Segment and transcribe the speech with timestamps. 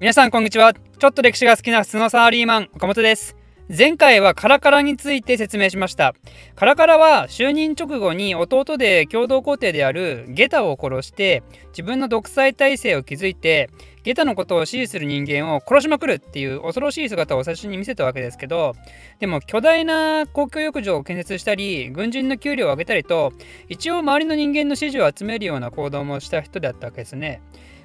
[0.00, 0.72] 皆さんこんにちは。
[0.72, 3.36] ちょっと歴史が好きな普通のサラリーマン岡本です。
[3.68, 6.14] 前回はカラカラについて説明しました。
[6.54, 11.42] カラカラは就任直後に弟で共同皇帝であるゲタを殺して
[11.72, 13.68] 自分の独裁体制を築いて
[14.02, 18.74] ゲタのことを支持する人間を殺しまくるっていう恐ろしい姿を最初に見せたわけですけど
[19.18, 23.34] でも巨大な公共浴場を建設したり軍人の給料を上げたりと
[23.68, 27.42] 一応周りの人間の支持を集めるような行動もした人だったわけですね。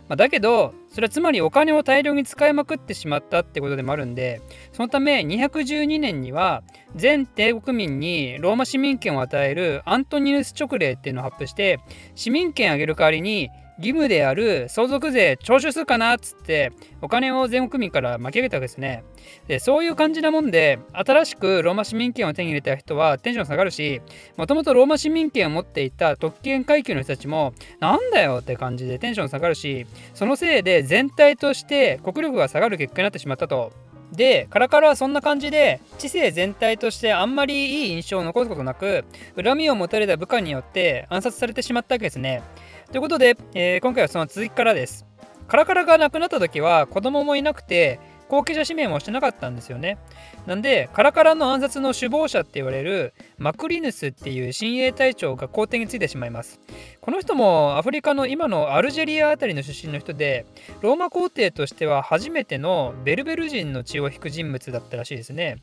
[0.08, 4.42] まあ、だけどそれはつまりお金を大量に使いまくってしまったってことでもあるんで
[4.72, 6.64] そのため212年には
[6.96, 11.80] 全帝国民にローマ市民権を与えるアントニヌス勅令っていうのを発布して
[12.14, 16.72] 市民権あげる代わりに義務である相続税徴収するかなっつって
[17.02, 19.04] お金を全国民から巻き上げたわけですね。
[19.48, 24.02] でそういう感じなもんで新しくローマ市民権を手に入れた人はテンション下がるし
[24.38, 33.72] もともとローマ市民権を持っていた特権階級の人たちもなんだよって感じでテンション下がるしそのせいで全体として国力が下がる結果になってしまったと。
[34.12, 39.04] でカラカラはそんな感じで知性全体としてあんまりいい印象を残すことなく
[39.36, 42.44] 恨みを持たれた部下によって暗殺されてしまったわけですね。
[42.92, 45.06] ということで、えー、今回はその続きからです。
[45.48, 50.00] カラカラが亡くなった時は子供もいなくて後継者指名もしてなかったんですよね。
[50.48, 56.60] なんでカラカラの暗殺の首謀者って言われるマクリヌスっていう親衛隊長が皇帝についてしまいます。
[57.02, 60.48] この人もアフリカの今のアルジェリアあたりの出身の人で
[60.82, 65.58] ローマ皇帝としては初めてのベルベル人の血を引く人物だったらしいですね。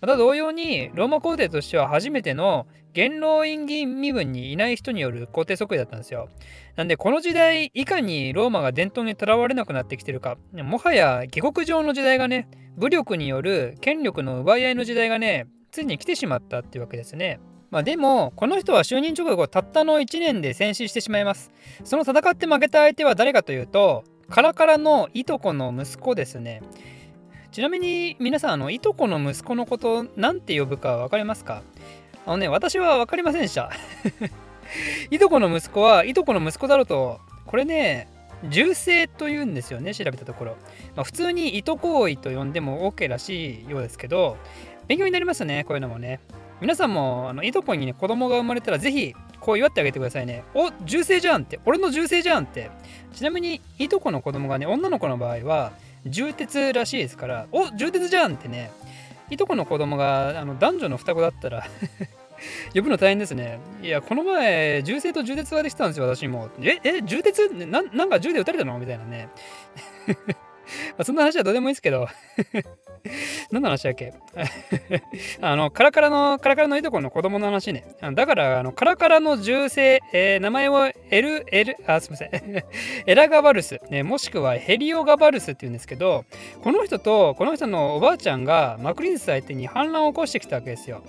[0.00, 2.66] また同様にローマ皇帝としては初めての
[2.96, 6.30] 元老院議員身分にいない人による皇帝即位だったんですよ。
[6.76, 17.38] なんでこの時代いかにローマが伝統にとらわれなくなってきてるかもはや下克上の時代がね武力による権力の奪い合いの時代がねついに来てしまったっていうわけですね。
[17.68, 21.50] まあ、でもこの人は就任直後たったの1年で戦死してしまいます。
[21.84, 26.62] その戦って負けた相手は誰かというとカラカラのいとこの息子ですね。
[27.52, 31.62] ちなみに皆さんあのいとこの息子のこと何て呼ぶか分かりますか？
[32.26, 33.70] あのね私は分かりませんでした。
[35.10, 38.08] いとこの息子はいとこの息子だろうとこれね
[38.44, 40.56] 銃声というんですよね調べたところ、
[40.96, 44.36] まあ、普通にいと行為と呼んでも OK らしいようですけど
[44.88, 46.20] 勉強になりますねこういうのもね。
[46.60, 50.42] 皆さんもあのいとこにね子供が生まれたらぜひこう祝ってあげてくださいね。
[50.54, 51.60] お銃声じゃんって。
[51.66, 52.70] 俺の銃声じゃんって。
[53.12, 55.72] ちなみにいとこの子供がね女の子の場合は
[56.06, 58.70] 重鉄らしいですからお重鉄じゃんってね。
[59.30, 61.66] いとこの子供があの男女の双子だったら
[62.74, 63.58] 呼ぶの大変ですね。
[63.82, 66.50] いや、この前、銃声と銃鉄ができたんですよ、私も。
[66.60, 68.78] え、え、銃鉄ななんか銃で撃たれたの？
[68.78, 69.28] みたいなね。
[70.98, 72.08] あそんな話はどうでもいいですけど
[73.50, 74.12] 何の話だっけ？
[75.40, 77.84] あの、カラカラの、カラカラのいとこの子供の話ね。
[78.14, 82.64] だから、あの、カラカラの銃声、えー、名前をエル、エル、あ、すみません。
[83.06, 86.24] エラガバルス、ね、もしくはヘリオガバルスって言うんですけど、
[86.62, 91.02] この人と、この人のおばあちゃんがマクリンス相手に反乱を起こしてきたわけですよ。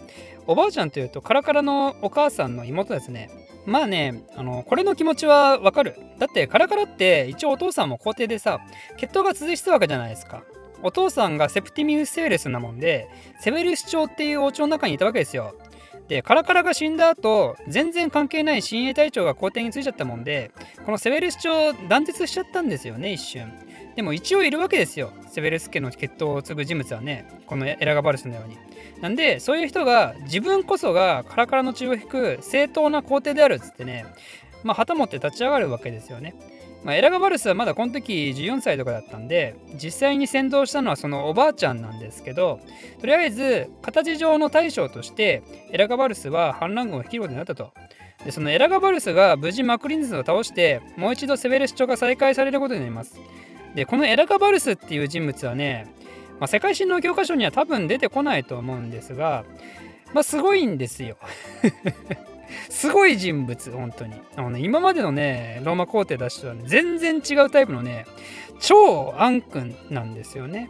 [0.46, 3.30] おばあちゃんというとカラカラのお母さんの妹ですね。
[3.68, 6.00] まあね、あの、これの気持ちはわかる。
[6.20, 8.62] だってカラカラって一応お父さんも皇帝でさ、
[8.96, 10.42] 血統が続いてたわけじゃないですか。
[10.84, 13.10] お父さんがセプティミウス・セーレスなもんで、
[13.42, 15.54] セベルス朝っていう王朝の中にいたわけですよ。
[16.08, 20.52] で、カラカラが死んだ後、全然関係ない親衛隊長が皇帝についちゃったもんで、
[20.86, 23.52] このセベルス朝断絶しちゃったんですよね、一瞬。
[23.98, 25.12] でも一応いるわけですよ。
[25.28, 28.56] セベルス家の血統を継ぐ人物はね、このエラガバルスのように。
[29.02, 34.06] なんでそういう人が自分こそがカラカラの血を引く正当な皇帝であるっつってね
[34.64, 36.36] まあ旗持って立ち上がるわけですよね。
[36.84, 42.60] まあ、エラガバルスはまだこの時14歳とかだったんで実際に先導したのはそのおばあちゃんなんですけど
[43.00, 45.42] とりあえず形上の大将として
[45.72, 47.74] エラガバルスは反乱軍を率いることになったと。
[48.24, 53.20] でそのエラガバルスが無事マクリンズを倒してもう一度セベルス朝が再開されることになります。
[53.78, 55.88] でこのエラガバルスっていう人物はね
[56.40, 59.44] まあ、世界史の教科書には多分出てこないと思うんですが、
[60.14, 61.18] まあ、すごいんですよ。
[62.70, 64.14] すごい人物、本当に。
[64.36, 68.06] あのね、今までのね、ローマ皇帝たちとは、ね、全然違うタイプのね、
[68.60, 70.70] 超暗君なんですよね。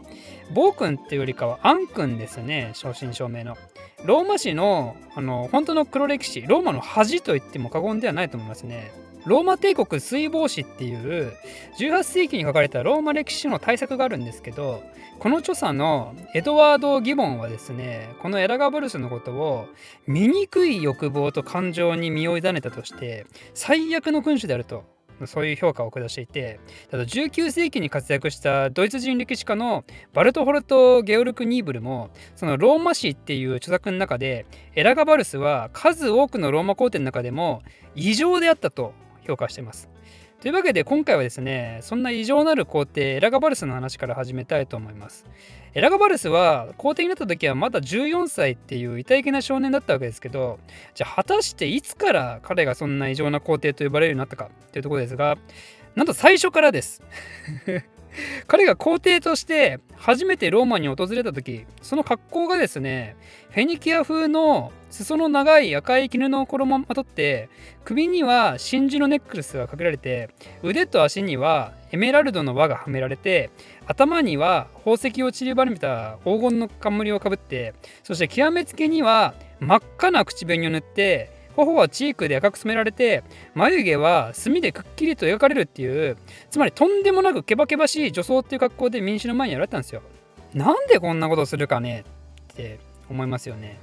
[0.53, 3.57] 暴君っていうよりかは暗君ですね、正真正銘の。
[4.05, 8.91] ローマ史の、あの、本当の黒歴史、ローマの恥と言っても過言ではないと思いますね。
[9.27, 11.33] ローマ帝国水防史っていう
[11.77, 14.81] 18世紀に書かれたローマ歴史の大作があるんですけど
[15.19, 19.67] この著者のエドワード・ギボンはですねこのエラガブルスのことを
[20.07, 24.85] 醜い欲望と感情に身を委ねたとして最悪の君主であると
[25.25, 26.59] そういう評価を下していて、
[26.91, 29.83] 19世紀に活躍したドイツ人歴史家の
[30.13, 34.45] バルトホルト・ゲオルク・ニーブルも、そのローマ史っていう著作の中で、
[34.75, 37.63] エラガバルスは数多くのローマ皇帝の中でも
[37.95, 38.93] 異常であったと
[39.27, 39.89] 評価してます。
[40.41, 45.25] というわけで今回はですねそんな異常なる皇帝エラガバルスの話から始めたいと思います
[45.73, 50.59] エラガバルスは皇帝になった時はまだ14歳っていう痛い気な少年だったわけですけど
[50.93, 55.39] じゃあ果たしていつから彼がそんな異常な皇帝と呼ばれるようになったかというところですが
[55.95, 57.01] なんと最初からです
[58.47, 63.15] 彼が皇帝として初めてローマに訪れた時その格好がですね
[63.49, 67.49] フェニキア風の裾の長い赤い絹の衣をまとって
[67.83, 70.29] 首には真珠のネックレスがかけられて
[70.63, 73.49] 腕と足にはエメラルドの輪がはめられて
[73.85, 77.73] 頭には宝石を散りばめた黄金の冠をかぶって
[78.03, 83.23] そして極めつけには真っ赤な口紅を塗って頬はチークで赤く染められて
[83.53, 86.17] 眉毛は墨でくっきりと描かれるっていう
[86.49, 90.01] つまりとんでもなくケバケバしい女装っていう格好で民主の前にやられたんですよ。
[90.53, 92.05] なんでこんなことするかね？
[92.53, 93.79] って思いますよね。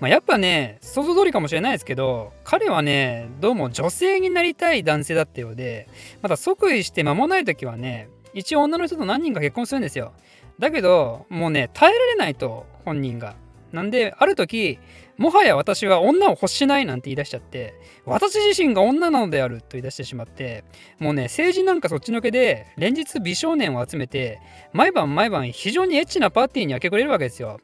[0.00, 5.88] まあ、やっぱね想像通りかもしれないですけど彼はねどうも女性になりたい男性だったようで
[6.22, 10.12] また即位して間もない時はね一応女の人と何人か結婚するんですよ。
[10.58, 13.36] だけどもうね耐えられないと本人が。
[13.72, 14.78] なんである時
[15.22, 17.74] もはや私は女を欲しないなんて言い出しちゃって
[18.04, 20.64] 私自身が女なのであると言い出してしまって
[20.98, 24.40] もうね政治なんかそっちのけで連日美少年を集めて
[24.72, 27.60] 毎晩毎晩非常にエッチなパーティーに明け暮れるわけですよ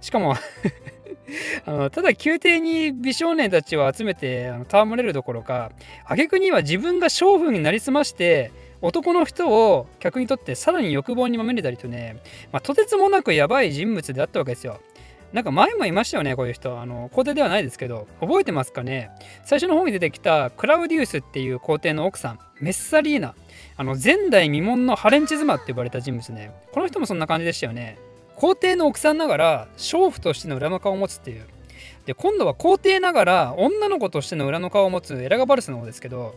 [0.00, 0.36] しかも
[1.66, 5.70] あのただ宮廷に美少年たちを集めてあの戯れるどころか
[6.06, 12.22] 挙句には自分が娼婦になりすまして男の人を客にとってさらに欲望にまみれたりとね、
[12.52, 14.80] まあ、とてつもなくやばい人物であったわけですよ。
[15.32, 16.80] なんか前もいましたよね、こういう人。
[16.80, 19.10] あの、皇帝ではないですけど、覚えてますかね？
[19.44, 23.34] 最初の方に出てきたクラウディウスっていう皇帝の奥さん、メッサリーナ。
[23.76, 26.52] あの、前代未聞のハレンチ妻って呼ばれた人物ね。
[26.72, 27.98] この人もそんな感じでしたよね。
[28.36, 31.46] 皇帝の奥さんながら娼婦としての裏の顔を持つっていう
[32.06, 36.34] で今度は皇帝ながら女の子としての裏の顔を持つエラガバルスの方ですけど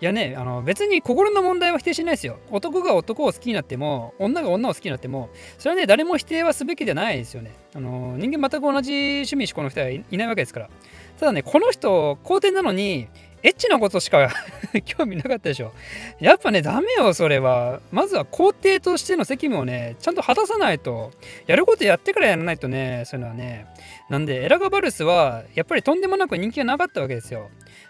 [0.00, 2.38] いやねあの別に心の問題は否定しないですよ。
[2.50, 7.52] 男が男を好きになっても女が女を好きになってもそれはね誰も否定はすべきではないですよね。
[7.74, 10.70] あの人間全く同じ趣味思考の人はいないわけですから。
[11.18, 13.08] ただねこの人皇帝なのに
[13.42, 14.30] エッチなことしか
[14.84, 15.72] 興味なかったでしょ。
[16.20, 17.80] やっぱね、ダメよ、それは。
[17.90, 21.10] まずは皇帝としての責務をね、ちゃんと果たさないと。
[21.46, 23.66] やることやってからやらないとね、そういうのはね。
[24.10, 27.48] なんで、エラガバルスは、やっぱりとんでもなく人気がなかったわけですよ。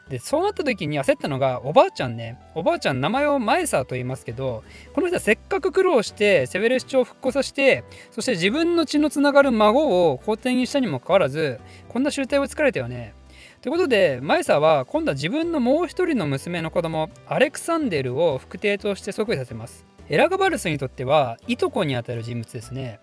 [0.08, 2.37] で、そうなった時に焦ったのが、おばあちゃんね。
[2.55, 13.14] おばあちゃん、名前をマエサーと言いますけど、この人はせっかく苦労して、セベレス朝を復興させて、そして自分の血のつながる孫を皇帝にしたにもかかわらず、こんな集体を作られたよね。
[13.62, 19.84] ということでマイサは今度は自分のもう一人の娘の子供アレクサンデルを副帝として即位させます。
[20.08, 23.00] エラガバルスにとってはいとこにあたる人物ですね。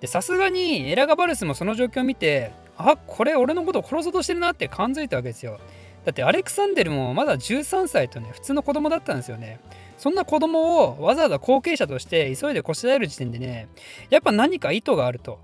[0.00, 5.60] でさすがにエラガバルスもその状況を見てあこれ俺のことを殺そうとしてるなって感づいたわけですよ。
[6.06, 9.60] だってアレクサンデルもまだ13歳とね普通の子供だったんですよね。
[9.98, 13.68] そんな子供をわざわざ後継者として急いでこしらえる時点でね
[14.08, 15.38] やっぱ何か意図があると。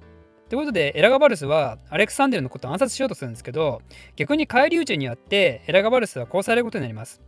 [0.49, 3.81] ということでエラガバルスはアレクサンデルのことを暗殺しようとするんですけど
[4.17, 7.21] 逆に返り討ちにあってエラガバルスは殺されることになります。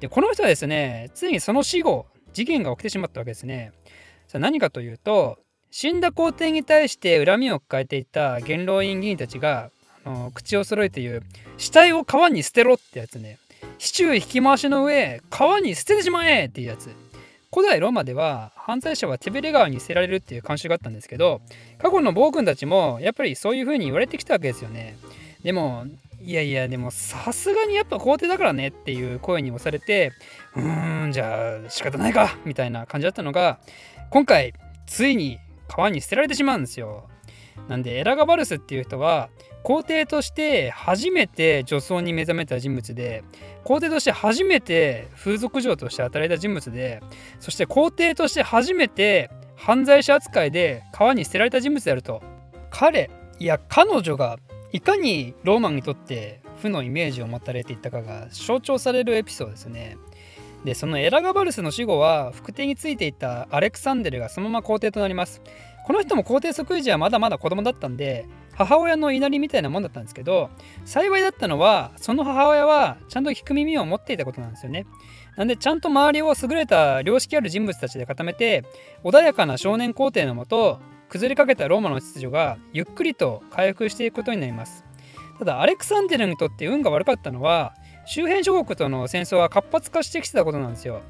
[0.00, 3.72] でこの人はですねついにその死後事件が起きてしまったわけですね。
[4.26, 5.38] さあ何かというと
[5.70, 9.70] 死んだ皇帝に対して恨みを抱えていた元老院議員たちが
[10.04, 11.22] あの口を揃えて言う
[11.58, 13.38] 死体を川に捨てろってやつね。
[13.78, 16.90] 市中引き回しの上川に捨ててしまえっていうやつ。
[17.54, 21.40] 古代ローマでは犯罪者は手ベレ川に捨てられるっていう慣習があったんですけど
[21.78, 24.96] 過去の暴君たちもやっぱりそういう風に言われてきたわけですよね。
[25.44, 25.84] でも
[26.20, 30.10] いやいやでもさすがにやっぱ皇帝だからねっていう声に押されて
[30.56, 33.60] うーんじゃあ仕方ないかみたいな感じだったのが
[34.10, 34.52] 今回
[34.88, 37.08] ついに川に捨てられてしまうんですよ。
[37.68, 39.30] なんでエラガバルスっていう人は
[39.62, 43.24] 皇帝として初めて女装に目覚めた人物で
[43.64, 47.02] 皇帝として初めて風俗嬢として働いた人物で
[47.40, 52.22] そして皇帝として初めて犯罪者扱いで川に捨てられた人物であると。
[52.70, 53.08] 彼
[53.38, 54.38] いや彼女が
[54.72, 59.96] いかにローマンにとって負のイメージを持たれていったかが象徴されるエピソードですね。
[60.64, 65.42] でそのエラガバルスの死後は副帝についていたアレクサンデルがそのまま皇帝となります。
[65.84, 70.50] この人も皇帝即位時はまだまだ子供だったんで母親の祈りみたいなもんだったんですけど
[70.84, 74.86] 幸いだったのはその母親はちゃんと聞く耳を持っていたことなんですよね。
[75.36, 78.64] なんでちゃんと周りを優れた良識ある人物たちで固めて
[79.02, 84.84] 穏やかな少年皇帝のもと崩れかけたローマの秩序がゆっくりと回復していくことになります。
[85.38, 87.74] ただアレクサンデルにとって運が悪かったのは
[88.06, 91.02] 周辺諸国との戦争は活発化してきてたことなんですよ。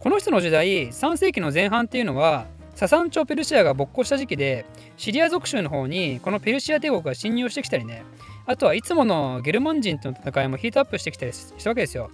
[0.00, 2.46] この人の時代3世紀の前半っていうのは
[2.78, 4.64] ササン朝ペルシアが勃興した時期で
[4.96, 8.04] シリア属州の方にこのペルシア帝国が侵入してきたりね。
[8.46, 12.08] あとはいつものゲルマン人との戦いもヒートアップしてきたりしたわけですよ。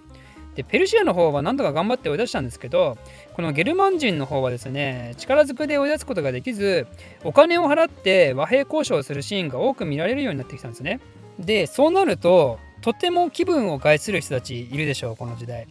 [0.55, 2.97] でペルシアの方は何とか頑張って追い出したんですけど
[3.35, 6.87] このゲルマン人の方はですね力ずくで追い出すことができず
[7.25, 10.99] お金を払って和平交渉をするシーンが多く見られるようになってきたんですね。
[11.39, 15.67] でそうなるととても気分を害する人たちいるでしょうこの時代。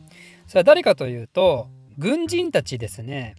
[0.45, 3.33] それは誰かというと軍人たちですね。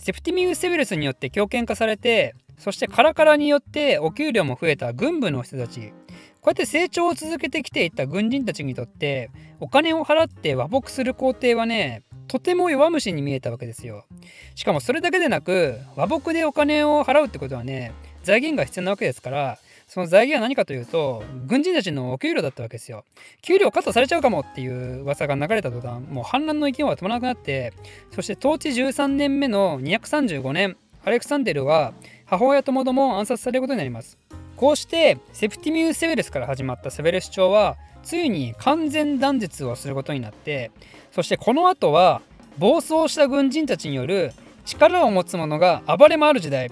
[0.00, 5.92] セプティミウス・セベルスによって強権化されてそしてカラカラによってお給料も増えた軍部の人たち。
[6.40, 9.30] こうやって成長を続けてきていった軍人たちにとって
[9.60, 14.06] お金を払って和睦する皇帝はねとても弱虫に見えたわけですよ。
[14.54, 17.92] しかもそれだけでなく和睦でお金を払うってことはね
[18.22, 19.58] 財源が必要なわけですから
[19.90, 23.04] その財源は何かというと軍人たちのお給料だったわけですよ。
[23.42, 27.72] 給料カットされちゃうかもっていう噂が流れた途端もう反乱の勢いは止まらなくなって
[28.14, 31.92] そして統治13年目の235年アレクサンデルは
[32.24, 34.16] 母親ともども暗殺されることになります。
[34.56, 40.70] こうしてセプティミウス・セベルスから始まったセベルス朝はついに完全断絶をすることになって
[41.10, 42.22] そしてこの後は
[42.58, 44.30] 暴走した軍人たちによる
[44.64, 46.70] 力を持つ者が暴れ回る時代。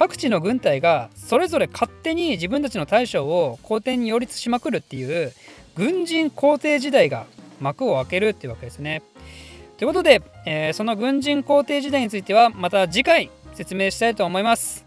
[0.00, 5.34] 各地の軍隊がそれぞれ勝手に自分たちの大将を皇帝に擁立しまくるっていう
[5.74, 7.26] 軍人皇帝時代が
[7.60, 9.02] 幕を開けるっていうわけですね。
[9.76, 14.86] ということで、えー、その軍人皇帝時代についてはまた次回説明したいと思います。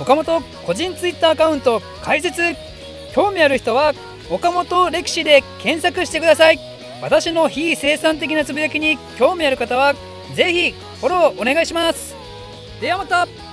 [0.00, 2.42] 岡本個人 Twitter アカウント開設。
[3.14, 3.92] 興味ある人は
[4.28, 6.58] 岡本歴史で検索してください。
[7.00, 9.94] 私の非生産的なつぶやきに興味ある方は
[10.34, 12.16] 是非フォローお願いします。
[12.80, 13.47] ではまた。